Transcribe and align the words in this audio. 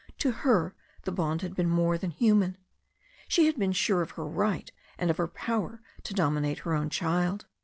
To 0.17 0.31
her 0.31 0.73
the 1.03 1.11
bond 1.11 1.43
had 1.43 1.53
been 1.55 1.69
more 1.69 1.95
than 1.95 2.09
human. 2.09 2.57
She 3.27 3.45
had 3.45 3.59
been 3.59 3.71
sure 3.71 4.01
of 4.01 4.09
her 4.13 4.25
right 4.25 4.71
and 4.97 5.11
of 5.11 5.17
her 5.17 5.27
power 5.27 5.79
to 6.05 6.15
dominate 6.15 6.57
her 6.61 6.73
own 6.73 6.89
child. 6.89 7.45